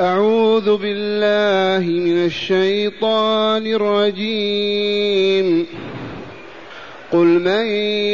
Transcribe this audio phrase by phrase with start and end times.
[0.00, 5.66] أعوذ بالله من الشيطان الرجيم.
[7.12, 7.66] قل من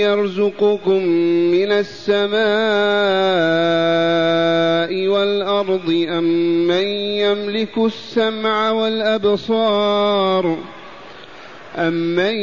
[0.04, 1.02] يرزقكم
[1.52, 2.40] من السماء
[5.08, 6.24] والأرض أم
[6.66, 6.84] من
[7.24, 10.56] يملك السمع والأبصار
[11.80, 12.34] أمن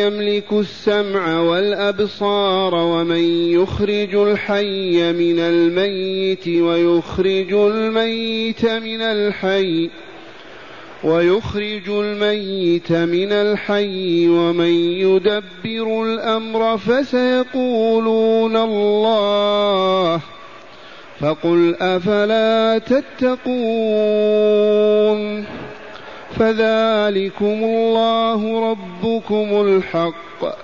[0.00, 9.90] يملك السمع والأبصار ومن يخرج الحي من الميت ويخرج الميت من الحي
[11.04, 20.20] ويخرج الميت من الحي ومن يدبر الأمر فسيقولون الله
[21.20, 23.46] فقل أفلا تتقون
[26.38, 30.56] فذلكم الله ربكم الحق.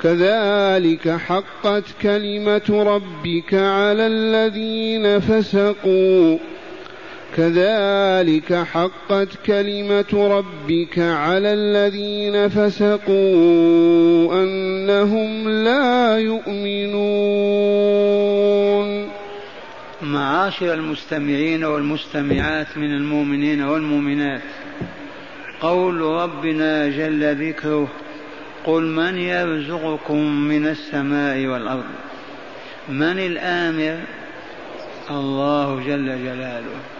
[0.03, 6.39] كذلك حقت كلمة ربك على الذين فسقوا.
[7.35, 13.15] كذلك حقت كلمة ربك على الذين فسقوا
[14.43, 17.25] أنهم لا يؤمنون.
[20.03, 24.43] معاشر المستمعين والمستمعات من المؤمنين والمؤمنات
[25.61, 27.89] قول ربنا جل ذكره
[28.65, 31.85] قل من يرزقكم من السماء والأرض؟
[32.89, 33.99] من الآمر؟
[35.11, 36.94] الله جل جلاله.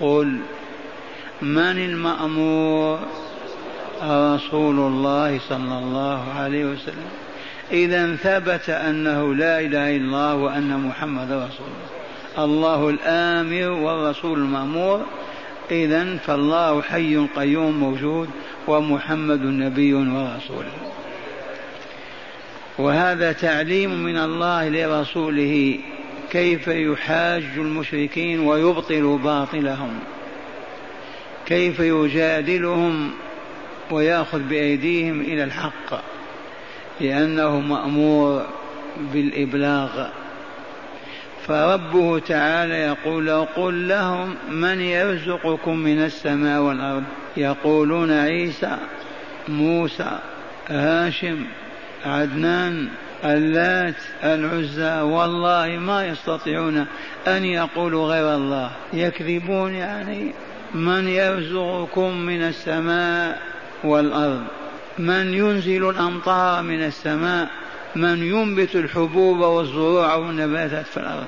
[0.00, 0.38] قل
[1.42, 2.98] من المأمور؟
[4.02, 7.10] رسول الله صلى الله عليه وسلم.
[7.72, 12.44] إذا ثبت أنه لا إله إلا الله وأن محمد رسول الله.
[12.44, 15.06] الله الآمر والرسول المأمور.
[15.70, 18.28] إذا فالله حي قيوم موجود
[18.68, 20.64] ومحمد نبي ورسول.
[22.78, 25.78] وهذا تعليم من الله لرسوله.
[26.30, 29.98] كيف يحاج المشركين ويبطل باطلهم؟
[31.46, 33.10] كيف يجادلهم
[33.90, 36.02] ويأخذ بأيديهم إلى الحق؟
[37.00, 38.46] لأنه مأمور
[39.12, 40.08] بالإبلاغ.
[41.46, 47.04] فربه تعالى يقول قل لهم من يرزقكم من السماء والأرض؟
[47.36, 48.78] يقولون عيسى
[49.48, 50.18] موسى
[50.68, 51.44] هاشم
[52.04, 52.88] عدنان
[53.24, 53.94] اللات
[54.24, 56.86] العزى والله ما يستطيعون
[57.26, 58.70] أن يقولوا غير الله.
[58.92, 60.32] يكذبون يعني
[60.74, 63.42] من يرزقكم من السماء
[63.84, 64.44] والأرض
[64.98, 67.48] من ينزل الأمطار من السماء
[67.96, 71.26] من ينبت الحبوب والزروع والنباتات في الأرض.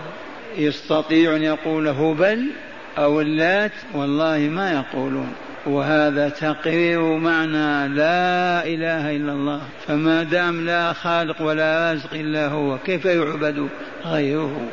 [0.56, 2.50] يستطيع أن يقول هبل
[2.98, 5.32] أو اللات والله ما يقولون.
[5.66, 9.60] وهذا تقرير معنى لا إله إلا الله.
[9.86, 13.68] فما دام لا خالق ولا رازق إلا هو كيف يعبد
[14.04, 14.68] غيره؟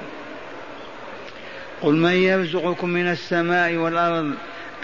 [1.81, 4.33] قل من يرزقكم من السماء والأرض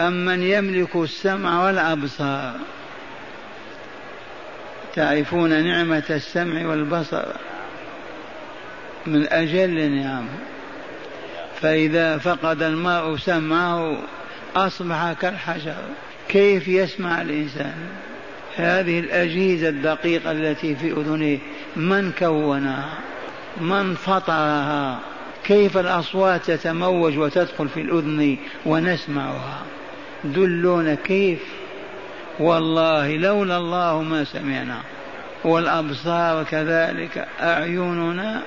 [0.01, 2.53] أم من يملك السمع والأبصار؟
[4.95, 7.25] تعرفون نعمة السمع والبصر؟
[9.05, 10.25] من أجل النعم
[11.61, 13.97] فإذا فقد المرء سمعه
[14.55, 15.75] أصبح كالحجر
[16.29, 17.75] كيف يسمع الإنسان؟
[18.55, 21.39] هذه الأجهزة الدقيقة التي في أذنه
[21.75, 22.89] من كونها؟
[23.61, 24.99] من فطرها؟
[25.43, 29.61] كيف الأصوات تتموج وتدخل في الأذن ونسمعها؟
[30.23, 31.39] دلونا كيف؟
[32.39, 34.77] والله لولا الله ما سمعنا
[35.43, 38.41] والأبصار كذلك أعيننا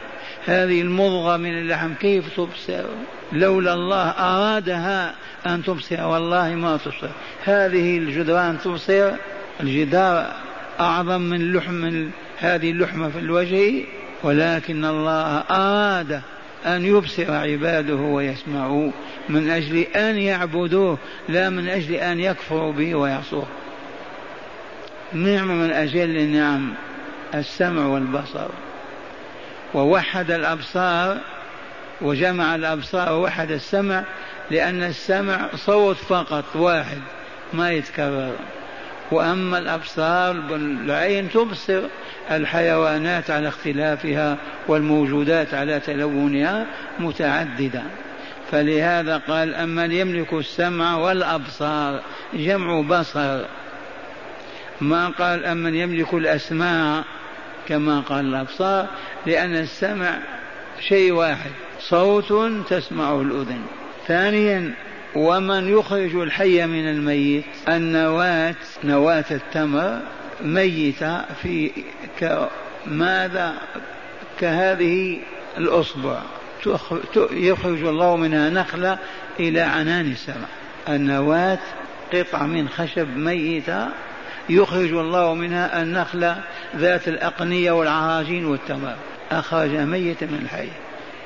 [0.47, 2.85] هذه المضغة من اللحم كيف تبصر
[3.33, 5.15] لولا الله أرادها
[5.47, 6.07] أن تبصر.
[6.07, 7.11] والله ما تبصر.
[7.45, 9.11] هذه الجدران تبصر
[9.61, 10.33] الجدار
[10.81, 13.85] أعظم من لحم هذه اللحمة في الوجه
[14.23, 16.21] ولكن الله أراد
[16.67, 18.91] أن يبصر عباده ويسمعوا
[19.29, 23.47] من أجل أن يعبدوه لا من أجل أن يكفروا به ويعصوه.
[25.13, 26.75] نعمة من أجل النعم
[27.35, 28.49] السمع والبصر.
[29.75, 31.19] ووحد الأبصار
[32.01, 34.05] وجمع الأبصار ووحد السمع
[34.51, 36.99] لأن السمع صوت فقط واحد
[37.53, 38.33] ما يتكرر.
[39.11, 41.83] وأما الأبصار العين تبصر
[42.31, 44.37] الحيوانات على اختلافها
[44.69, 46.67] والموجودات على تلونها
[46.99, 47.83] متعددة.
[48.51, 52.01] فلهذا قال أما يملك السمع والأبصار
[52.35, 53.45] جمع بصر.
[54.81, 57.05] ما قال أمن يملك الأسماع
[57.69, 58.87] كما قال الأبصار
[59.27, 60.19] لأن السمع
[60.89, 61.51] شيء واحد
[61.81, 62.33] صوت
[62.69, 63.63] تسمعه الأذن.
[64.07, 64.75] ثانيا
[65.15, 68.55] ومن يخرج الحي من الميت النواة
[68.85, 70.01] نواة التمر
[70.41, 71.71] ميتة في
[72.87, 73.55] ماذا؟
[74.41, 75.19] كهذه
[75.59, 76.23] الأصبع.
[77.33, 78.99] يخرج الله منها نخلة
[79.41, 80.49] إلى عنان السماء.
[80.89, 81.59] النواة
[82.13, 83.89] قطعة من خشب ميتة
[84.49, 86.43] يخرج الله منها النخلة
[86.77, 88.97] ذات الأقنية والعراجين والتمام.
[89.33, 90.69] أخرج ميتا من الحي.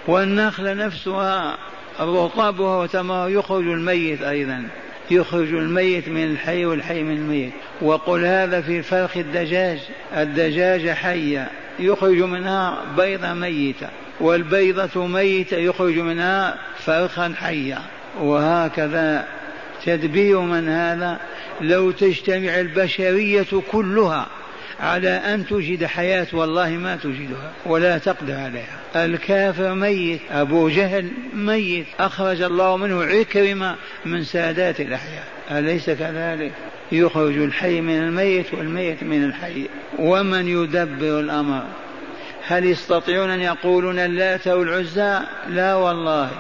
[0.07, 1.59] والنخلة نفسها
[2.01, 4.69] رطبها وتمرها يخرج الميت أيضا.
[5.11, 7.53] يخرج الميت من الحي والحي من الميت.
[7.83, 9.79] وقل هذا في فرخ الدجاج.
[10.17, 11.51] الدجاج حية.
[11.79, 13.89] يخرج منها بيضة ميتة.
[14.21, 17.79] والبيضة ميتة يخرج منها فرخا حيا
[18.21, 19.27] وهكذا
[19.85, 21.21] تدبير من هذا.
[21.61, 24.27] لو تجتمع البشرية كلها
[24.83, 28.79] على أن تجد حياة والله ما تجدها ولا تقدر عليها.
[28.97, 35.25] الكافر ميت أبو جهل ميت أخرج الله منه عكرمة من سادات الأحياء.
[35.51, 36.53] أليس كذلك؟
[36.93, 39.69] يخرج الحي من الميت والميت من الحي.
[39.99, 41.63] ومن يدبر الأمر؟
[42.47, 46.31] هل يستطيعون أن يقولون اللات والعزى لا والله.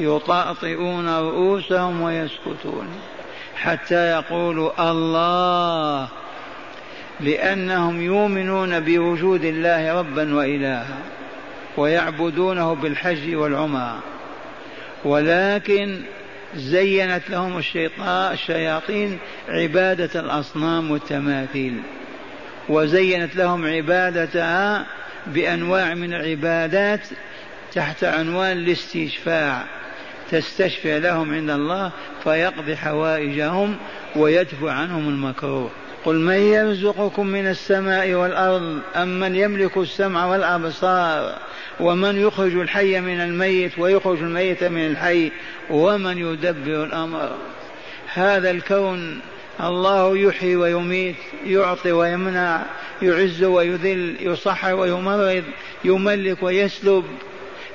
[0.00, 2.88] يطأطئون رؤوسهم ويسكتون.
[3.56, 6.08] حتى يقولوا الله
[7.20, 10.98] لأنهم يؤمنون بوجود الله ربا وإلها
[11.76, 13.98] ويعبدونه بالحج والعمرة.
[15.04, 16.00] ولكن
[16.56, 17.62] زينت لهم
[18.08, 19.18] الشياطين
[19.48, 21.82] عبادة الأصنام والتماثيل
[22.68, 24.86] وزينت لهم عبادتها
[25.26, 27.00] بأنواع من العبادات
[27.74, 29.64] تحت عنوان الاستشفاع.
[30.30, 31.90] تستشفع لهم عند الله
[32.24, 33.76] فيقضي حوائجهم
[34.16, 35.70] ويدفع عنهم المكروه.
[36.06, 41.38] قل من يرزقكم من السماء والأرض أم من يملك السمع والأبصار
[41.80, 45.32] ومن يخرج الحي من الميت ويخرج الميت من الحي
[45.70, 47.30] ومن يدبر الأمر؟
[48.14, 49.20] هذا الكون
[49.60, 51.16] الله يحيي ويميت
[51.46, 52.62] يعطي ويمنع
[53.02, 55.44] يعز ويذل يصحر ويمرض
[55.84, 57.04] يملك ويسلب.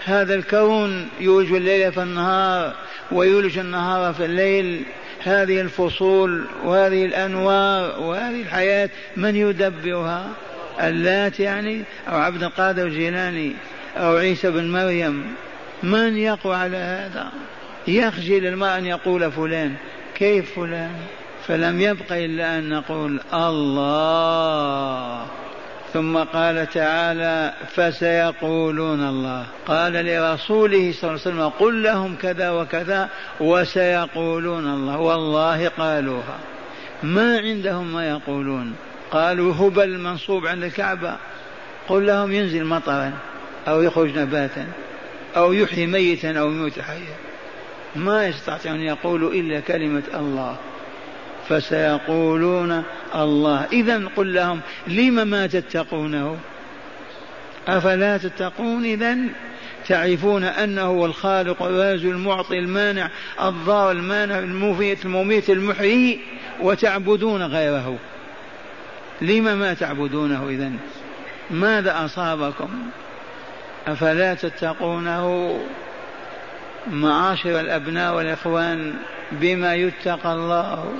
[0.05, 2.73] هذا الكون يولج الليل في النهار
[3.11, 4.83] ويولج النهار في الليل.
[5.23, 10.29] هذه الفصول وهذه الانوار وهذه الحياة من يدبرها؟
[10.81, 13.53] اللات يعني؟ أو عبد القادر الجيلاني
[13.97, 15.35] أو عيسى بن مريم.
[15.83, 17.31] من يقوى على هذا؟
[17.87, 19.75] يخجل المرء أن يقول فلان.
[20.15, 20.91] كيف فلان؟
[21.47, 25.25] فلم يبق إلا أن نقول الله.
[25.93, 29.45] ثم قال تعالى فسيقولون الله.
[29.65, 33.09] قال لرسوله صلى الله عليه وسلم قل لهم كذا وكذا
[33.39, 34.97] وسيقولون الله.
[34.97, 36.39] والله قالوها.
[37.03, 38.75] ما عندهم ما يقولون.
[39.11, 41.15] قالوا هبل منصوب عند الكعبة.
[41.87, 43.11] قل لهم ينزل مطرا
[43.67, 44.65] أو يخرج نباتا
[45.37, 47.15] أو يحيي ميتا أو يموت حيا.
[47.95, 50.55] ما يستطيعون يقولوا إلا كلمة الله.
[51.49, 52.83] فسيقولون
[53.15, 53.67] الله.
[53.71, 56.37] إذا قل لهم لم ما تتقونه؟
[57.67, 59.17] أفلا تتقون إذا
[59.87, 63.09] تعرفون أنه هو الخالق الرازق المعطي المانع
[63.41, 66.19] الضار المانع المفيت المميت المحيي
[66.61, 67.97] وتعبدون غيره.
[69.21, 70.71] لم ما تعبدونه إذا
[71.51, 72.69] ماذا أصابكم؟
[73.87, 75.59] أفلا تتقونه؟
[76.91, 78.93] معاشر الأبناء والإخوان
[79.31, 80.93] بما يتقى الله.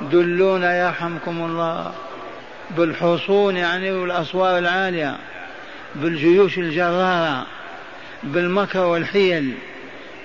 [0.00, 1.92] دلونا يرحمكم الله
[2.70, 5.16] بالحصون يعني والأسوار العالية
[5.94, 7.46] بالجيوش الجرارة
[8.22, 9.54] بالمكر والحيل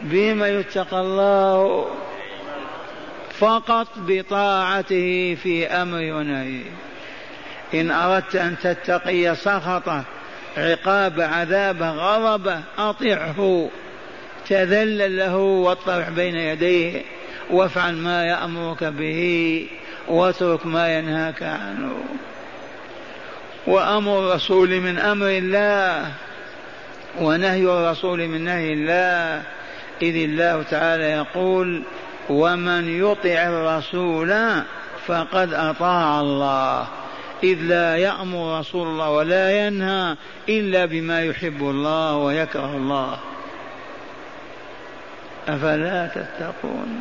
[0.01, 1.85] بما يتقى الله
[3.39, 6.61] فقط بطاعته في أمر ونهي.
[7.73, 10.03] إن أردت أن تتقي سخطه
[10.57, 13.69] عقاب عذابه غضبه أطعه
[14.49, 17.01] تذلل له واطرح بين يديه.
[17.49, 19.67] وافعل ما يأمرك به
[20.07, 21.95] واترك ما ينهاك عنه.
[23.67, 26.11] وأمر الرسول من أمر الله
[27.21, 29.43] ونهي الرسول من نهي الله.
[30.01, 31.83] إذ الله تعالى يقول
[32.29, 34.33] ومن يطع الرسول
[35.07, 36.87] فقد أطاع الله.
[37.43, 40.15] إذ لا يأمر رسول الله ولا ينهى
[40.49, 43.19] إلا بما يحب الله ويكره الله.
[45.47, 46.99] أفلا تتقون؟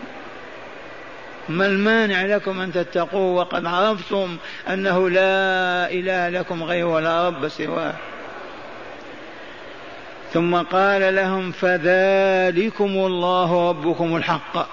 [1.49, 4.37] ما المانع لكم أن تتقوا وقد عرفتم
[4.69, 7.95] أنه لا إله لكم غيره ولا رب سواه.
[10.33, 14.69] ثم قال لهم فذلكم الله ربكم الحق.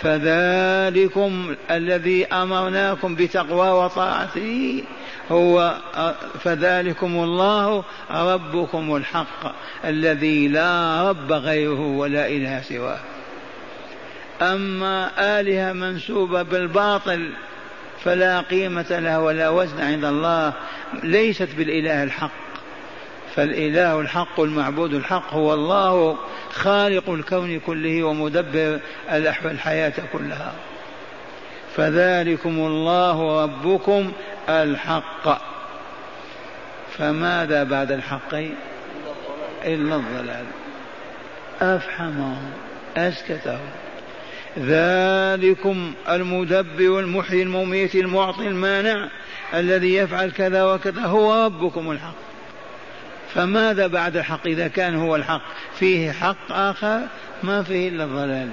[0.00, 4.84] فذلكم الذي أمرناكم بتقوى وطاعته
[5.30, 5.74] هو
[6.40, 12.98] فذلكم الله ربكم الحق الذي لا رب غيره ولا إله سواه.
[14.42, 15.10] أما
[15.40, 17.32] آلهة منسوبة بالباطل
[18.04, 20.52] فلا قيمة لها ولا وزن عند الله
[21.02, 22.30] ليست بالإله الحق.
[23.36, 26.16] فالإله الحق المعبود الحق هو الله
[26.52, 28.80] خالق الكون كله ومدبر
[29.44, 30.52] الحياة كلها.
[31.76, 34.12] فذلكم الله ربكم
[34.48, 35.40] الحق.
[36.98, 38.34] فماذا بعد الحق؟
[39.64, 40.44] إلا الضلال.
[41.60, 42.50] أفحمهم
[42.96, 43.70] أسكتهم
[44.58, 49.08] ذلكم المدبر المحيي المميت المعطي المانع
[49.54, 51.00] الذي يفعل كذا وكذا.
[51.00, 52.14] هو ربكم الحق.
[53.34, 55.42] فماذا بعد الحق؟ إذا كان هو الحق.
[55.78, 57.00] فيه حق آخر
[57.42, 58.48] ما فيه إلا الضلال.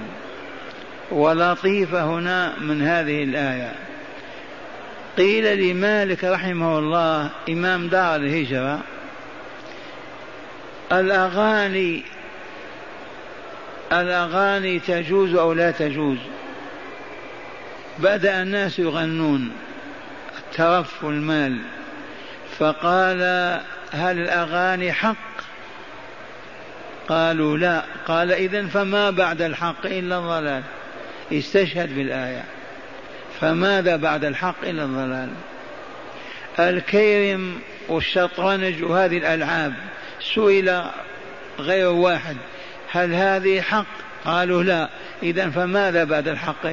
[1.10, 3.72] ولطيفة هنا من هذه الآية.
[5.16, 8.80] قيل لمالك رحمه الله إمام دار الهجرة
[10.92, 12.02] الأغاني
[14.00, 16.18] الأغاني تجوز أو لا تجوز؟
[17.98, 19.52] بدأ الناس يغنون
[20.52, 21.58] ترف المال
[22.58, 23.20] فقال
[23.92, 25.16] هل الأغاني حق؟
[27.08, 27.82] قالوا لا.
[28.06, 30.62] قال إذا فما بعد الحق إلا الضلال.
[31.32, 32.44] استشهد بالآية.
[33.40, 35.28] فماذا بعد الحق إلا الضلال؟
[36.58, 39.72] الكيرم والشطرنج وهذه الألعاب
[40.34, 40.82] سئل
[41.58, 42.36] غير واحد.
[42.92, 43.86] هل هذه حق؟
[44.24, 44.88] قالوا لا.
[45.22, 46.66] إذا فماذا بعد الحق؟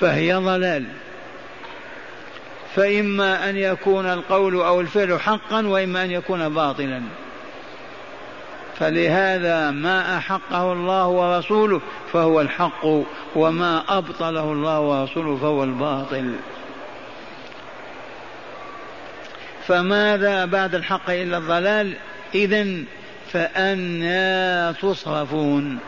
[0.00, 0.84] فهي ضلال.
[2.76, 7.02] فإما أن يكون القول أو الفعل حقا وإما أن يكون باطلا.
[8.78, 11.80] فلهذا ما أحقه الله ورسوله
[12.12, 12.86] فهو الحق
[13.36, 16.34] وما أبطله الله ورسوله فهو الباطل.
[19.66, 21.94] فماذا بعد الحق إلا الضلال؟
[22.34, 22.84] إذا
[23.32, 25.78] فأنا تصرفون.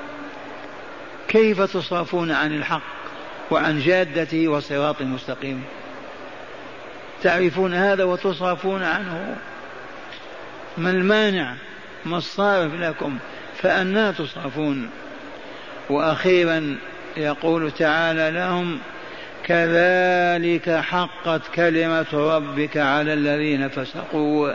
[1.28, 2.82] كيف تصرفون عن الحق
[3.50, 5.64] وعن جادته والصراط المستقيم
[7.22, 9.36] تعرفون هذا وتصرفون عنه؟
[10.78, 11.54] ما المانع؟
[12.04, 13.18] ما الصارف لكم؟
[13.62, 14.90] فأنا تصرفون.
[15.90, 16.76] وأخيرا
[17.16, 18.78] يقول تعالى لهم
[19.44, 24.52] كذلك حقت كلمة ربك على الذين فسقوا.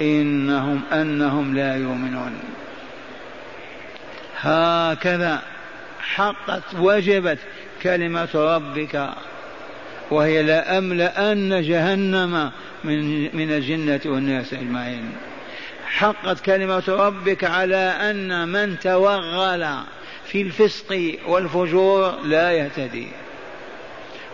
[0.00, 2.32] إنهم أنهم لا يؤمنون.
[4.40, 5.42] هكذا
[6.00, 7.38] حقت وجبت
[7.82, 9.10] كلمة ربك
[10.10, 12.50] وهي لأملأن جهنم
[12.84, 15.12] من من الجنة والناس أجمعين.
[15.86, 19.66] حقت كلمة ربك على أن من توغل
[20.24, 23.06] في الفسق والفجور لا يهتدي.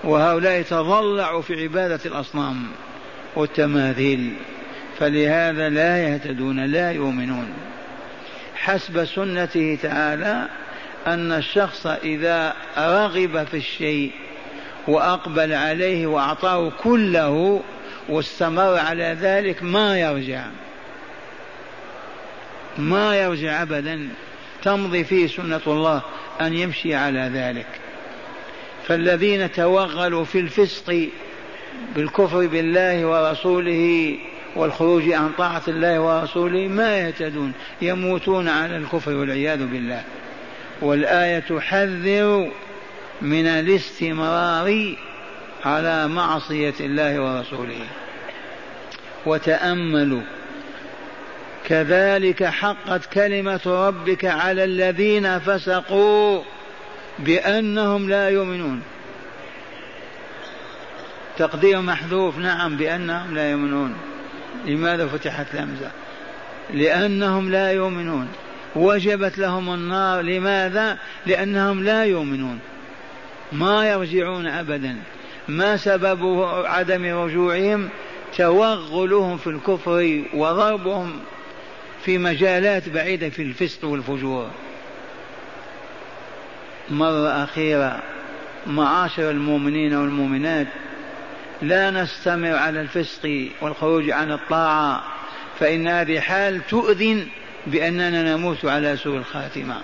[0.05, 2.67] وهؤلاء يتضلعوا في عبادة الأصنام
[3.37, 4.33] والتماثيل.
[5.03, 7.49] فلهذا لا يهتدون لا يؤمنون.
[8.55, 10.49] حسب سنته تعالى
[11.07, 14.13] أن الشخص إذا رغب في الشيء
[14.89, 17.63] وأقبل عليه وأعطاه كله
[18.09, 20.45] واستمر على ذلك ما يرجع.
[22.79, 24.09] ما يرجع أبدا.
[24.63, 26.03] تمضي فيه سنة الله
[26.41, 27.67] أن يمشي على ذلك.
[28.89, 31.09] فالذين توغلوا في الفسق
[31.97, 34.19] بالكفر بالله ورسوله
[34.57, 40.03] والخروج عن طاعة الله ورسوله ما يهتدون يموتون على الكفر والعياذ بالله.
[40.83, 42.51] والآية تحذر
[43.23, 44.97] من الاستمرار
[45.65, 47.87] على معصية الله ورسوله.
[49.27, 50.23] وتأملوا.
[51.65, 56.43] كذلك حقت كلمة ربك على الذين فسقوا
[57.19, 58.83] بأنهم لا يؤمنون.
[61.39, 63.95] تقدير محذوف نعم بأنهم لا يؤمنون.
[64.67, 65.91] لماذا فتحت الهمزة
[66.75, 68.29] لأنهم لا يؤمنون.
[68.77, 70.21] وجبت لهم النار.
[70.21, 72.59] لماذا؟ لأنهم لا يؤمنون.
[73.53, 74.97] ما يرجعون أبدا.
[75.49, 77.89] ما سبب عدم رجوعهم؟
[78.37, 81.21] توغلهم في الكفر وضربهم
[82.05, 84.51] في مجالات بعيدة في الفسق والفجور.
[86.91, 88.03] مرة أخيرة
[88.67, 90.67] معاشر المؤمنين والمؤمنات
[91.63, 95.03] لا نستمر على الفسق والخروج عن الطاعة
[95.59, 97.27] فإن هذه حال تؤذن
[97.67, 99.77] بأننا نموت على سوء الخاتمة.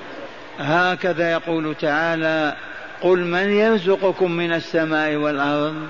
[0.58, 2.56] هكذا يقول تعالى
[3.00, 5.88] قل من يرزقكم من السماء والأرض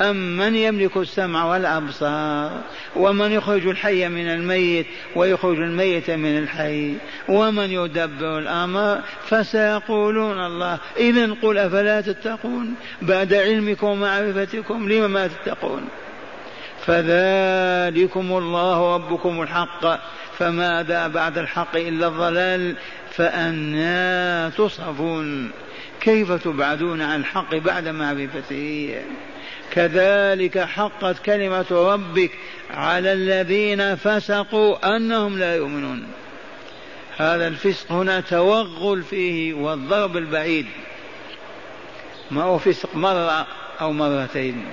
[0.00, 2.60] أم من يملك السمع والأبصار
[2.96, 4.86] ومن يخرج الحي من الميت
[5.16, 6.94] ويخرج الميت من الحي
[7.28, 10.78] ومن يدبر الأمر فسيقولون الله.
[10.96, 15.88] إذا قل أفلا تتقون؟ بعد علمكم ومعرفتكم لم ما تتقون؟
[16.86, 20.00] فذلكم الله ربكم الحق.
[20.38, 22.76] فماذا بعد الحق إلا الضلال؟
[23.10, 25.50] فأنا تصرفون.
[26.00, 28.94] كيف تبعدون عن الحق بعد معرفته؟
[29.72, 32.30] كذلك حقت كلمة ربك
[32.70, 36.06] على الذين فسقوا أنهم لا يؤمنون.
[37.16, 40.66] هذا الفسق هنا توغل فيه والضرب البعيد.
[42.30, 43.46] ما هو فسق مرة
[43.80, 44.64] أو مرتين.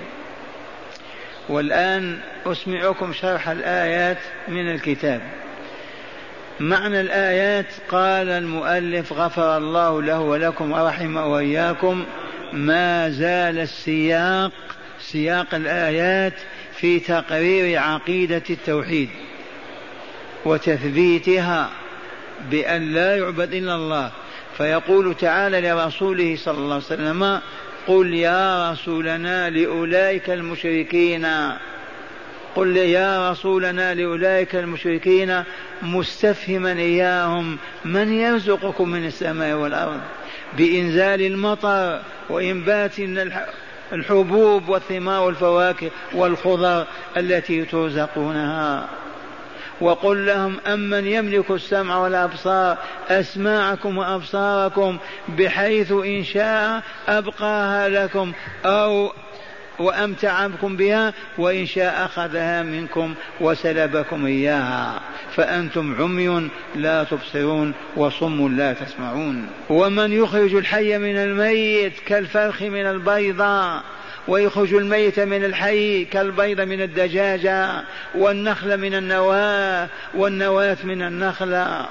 [1.48, 5.20] والآن أسمعكم شرح الآيات من الكتاب.
[6.60, 12.04] معنى الآيات قال المؤلف غفر الله له ولكم ورحم وإياكم
[12.52, 14.52] ما زال السياق
[15.12, 16.32] سياق الآيات
[16.76, 19.08] في تقرير عقيدة التوحيد
[20.44, 21.70] وتثبيتها
[22.50, 24.10] بأن لا يعبد إلا الله.
[24.56, 27.40] فيقول تعالى لرسوله صلى الله عليه وسلم
[27.86, 31.26] قل يا رسولنا لأولئك المشركين
[32.56, 35.42] قل يا رسولنا لأولئك المشركين
[35.82, 40.00] مستفهما إياهم من يرزقكم من السماء والأرض؟
[40.58, 43.00] بإنزال المطر وإنبات
[43.92, 48.88] الحبوب والثمار والفواكه والخضر التي ترزقونها.
[49.80, 52.76] وقل لهم أمن يملك السمع والأبصار
[53.08, 58.32] أسماعكم وأبصاركم بحيث إن شاء أبقاها لكم
[58.64, 59.12] أو
[59.78, 65.00] وأمتعكم بها وإن شاء أخذها منكم وسلبكم إياها.
[65.36, 69.48] فأنتم عمي لا تبصرون وصم لا تسمعون.
[69.70, 73.82] ومن يخرج الحي من الميت كالفرخ من البيضة
[74.28, 77.82] ويخرج الميت من الحي كالبيض من الدجاجة
[78.14, 81.86] والنخل من النواة والنواة من النخلة.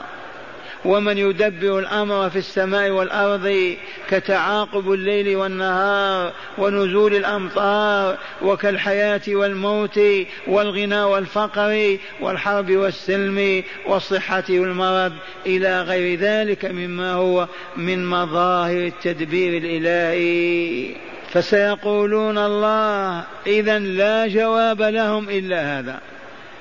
[0.85, 3.75] ومن يدبر الأمر في السماء والأرض
[4.09, 9.99] كتعاقب الليل والنهار ونزول الأمطار وكالحياة والموت
[10.47, 15.13] والغنى والفقر والحرب والسلم والصحة والمرض
[15.45, 20.95] إلى غير ذلك مما هو من مظاهر التدبير الإلهي.
[21.29, 25.99] فسيقولون الله اذا لا جواب لهم إلا هذا.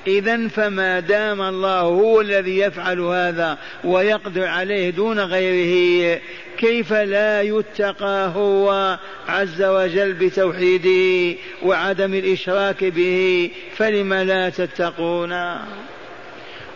[0.07, 6.21] إذا فما دام الله هو الذي يفعل هذا ويقدر عليه دون غيره
[6.57, 15.57] كيف لا يتقى هو عز وجل بتوحيده وعدم الإشراك به؟ فلم لا تتقون؟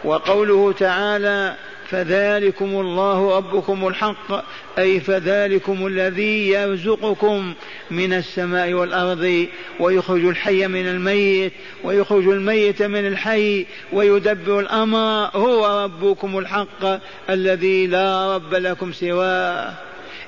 [0.03, 1.55] وقوله تعالى
[1.89, 4.45] فذلكم الله ربكم الحق
[4.79, 7.53] أي فذلكم الذي يرزقكم
[7.91, 9.47] من السماء والأرض
[9.79, 16.99] ويخرج الحي من الميت ويخرج الميت من الحي ويدبر الأمر هو ربكم الحق
[17.29, 19.73] الذي لا رب لكم سواه.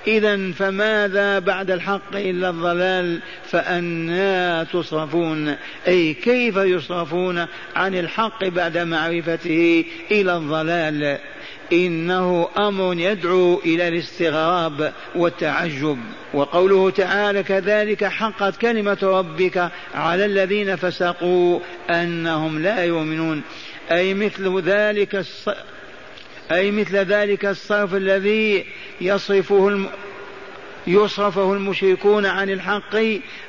[0.08, 5.56] إذا فماذا بعد الحق إلا الضلال؟ فأنا تصرفون.
[5.88, 7.46] أي كيف يصرفون
[7.76, 11.18] عن الحق بعد معرفته إلى الضلال؟
[11.74, 15.98] إنه أمر يدعو إلى الاستغراب والتعجب
[16.34, 23.42] وقوله تعالى كذلك حقت كلمة ربك على الذين فسقوا أنهم لا يؤمنون
[23.92, 25.50] أي مثل ذلك الص...
[26.52, 28.66] أي مثل ذلك الصرف الذي
[29.02, 29.90] يصرفه.
[30.88, 32.96] يصرفه المشركون عن الحق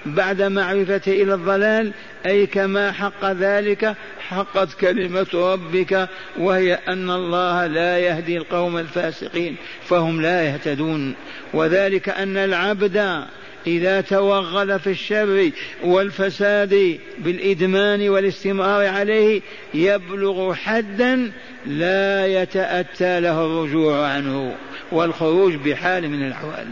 [0.07, 1.93] بعد معرفته إلى الضلال
[2.27, 3.95] أي كما حق ذلك
[4.29, 11.15] حقت كلمة ربك وهي أن الله لا يهدي القوم الفاسقين فهم لا يهتدون.
[11.55, 13.25] وذلك أن العبد
[13.67, 15.51] إذا توغل في الشر
[15.85, 19.41] والفساد بالإدمان والاستمرار عليه
[19.75, 21.33] يبلغ حدا
[21.67, 24.55] لا يتأتى له الرجوع عنه
[24.93, 26.67] والخروج بحال من الأحوال.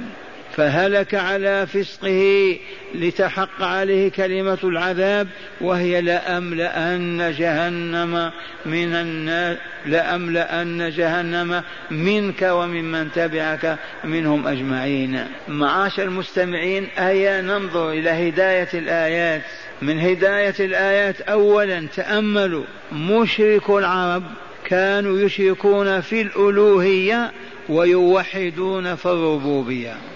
[0.56, 2.56] فهلك على فسقه
[2.94, 5.28] لتحق عليه كلمة العذاب
[5.60, 8.30] وهي لأملأن جهنم
[8.66, 15.24] من الناس لأملأن جهنم منك وممن تبعك منهم أجمعين.
[15.48, 19.42] معاشر المستمعين هيا ننظر إلى هداية الآيات.
[19.82, 24.22] من هداية الآيات أولا تأملوا مشرك العرب
[24.64, 27.32] كانوا يشركون في الألوهية
[27.68, 30.09] ويوحدون في الربوبية.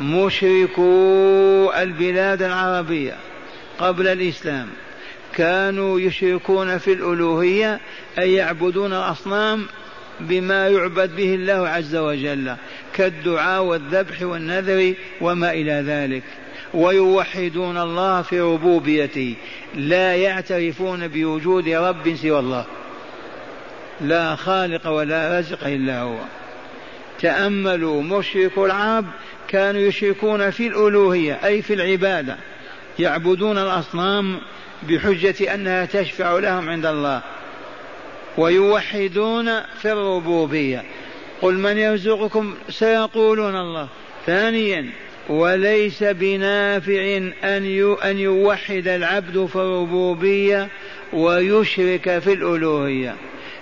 [0.00, 3.16] مشركو البلاد العربية
[3.78, 4.68] قبل الإسلام.
[5.34, 7.80] كانوا يشركون في الألوهية
[8.18, 9.66] أي يعبدون الأصنام
[10.20, 12.56] بما يعبد به الله عز وجل
[12.94, 16.22] كالدعاء والذبح والنذر وما إلى ذلك.
[16.74, 19.34] ويوحدون الله في ربوبيته
[19.74, 22.64] لا يعترفون بوجود رب سوى الله.
[24.00, 26.16] لا خالق ولا رزق إلا هو.
[27.20, 29.04] تأملوا مشرك العرب
[29.52, 32.36] كانوا يشركون في الألوهية أي في العبادة
[32.98, 34.40] يعبدون الأصنام
[34.82, 37.22] بحجة أنها تشفع لهم عند الله
[38.38, 40.84] ويوحدون في الربوبية.
[41.42, 43.88] قل من يرزقكم سيقولون الله.
[44.26, 44.90] ثانيا
[45.28, 47.32] وليس بنافع أن
[48.04, 50.68] أن يوحد العبد في الربوبية
[51.12, 53.16] ويشرك في الألوهية.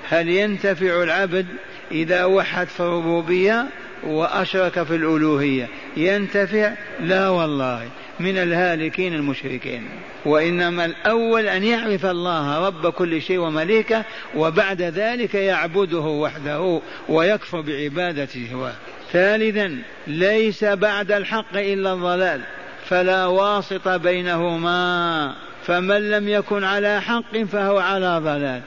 [0.09, 1.46] هل ينتفع العبد
[1.92, 3.66] إذا وحد في الربوبية؟
[4.05, 5.69] وأشرك في الألوهية.
[5.97, 7.89] ينتفع؟ لا والله.
[8.21, 9.89] من الهالكين المشركين.
[10.25, 14.05] وإنما الأول أن يعرف الله رب كل شيء ومليكه
[14.37, 18.49] وبعد ذلك يعبده وحده ويكفر بعبادته.
[18.53, 18.71] هو
[19.13, 22.41] ثالثا ليس بعد الحق إلا الضلال.
[22.89, 25.35] فلا واسط بينهما.
[25.67, 28.61] فمن لم يكن على حق فهو على ضلال.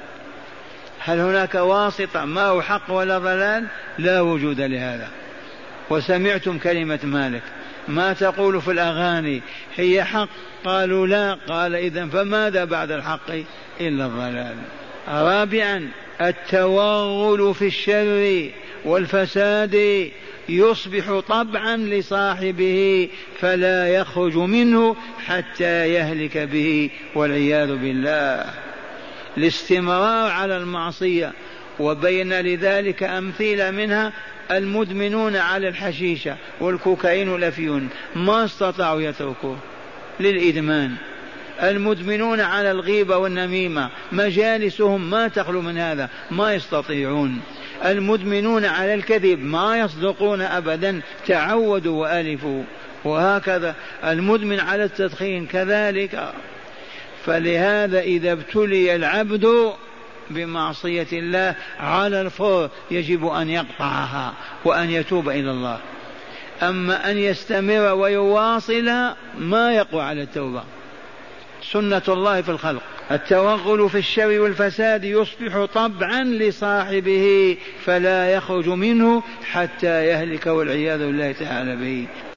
[1.00, 3.66] هل هناك واسطة؟ ما هو حق ولا ضلال؟
[4.00, 5.08] لا وجود لهذا.
[5.94, 7.42] وسمعتم كلمة مالك.
[7.88, 9.42] ما تقول في الأغاني
[9.76, 10.30] هي حق؟
[10.66, 11.38] قالوا لا.
[11.48, 13.32] قال إذا فماذا بعد الحق؟
[13.82, 14.56] إلا الضلال.
[15.08, 15.90] رابعا
[16.22, 18.50] التوغل في الشر
[18.86, 20.10] والفساد
[20.50, 28.46] يصبح طبعا لصاحبه فلا يخرج منه حتى يهلك به والعياذ بالله.
[29.38, 31.34] الاستمرار على المعصية
[31.80, 34.14] وبين لذلك أمثلة منها
[34.52, 39.58] المدمنون على الحشيشة والكوكايين والأفيون ما استطاعوا يتركوه
[40.20, 40.92] للإدمان.
[41.62, 47.42] المدمنون على الغيبة والنميمة مجالسهم ما تخلو من هذا ما يستطيعون.
[47.86, 52.64] المدمنون على الكذب ما يصدقون ابدا تعودوا وألفوا.
[53.04, 56.34] وهكذا المدمن على التدخين كذلك.
[57.26, 59.74] فلهذا إذا ابتلي العبد
[60.34, 64.34] بمعصية الله على الفور يجب أن يقطعها
[64.66, 65.80] وأن يتوب إلى الله.
[66.62, 70.64] أما أن يستمر ويواصل ما يقوى على التوبة.
[71.72, 72.82] سنة الله في الخلق.
[73.12, 81.76] التوغل في الشر والفساد يصبح طبعا لصاحبه فلا يخرج منه حتى يهلك والعياذ بالله تعالى
[81.76, 82.08] به.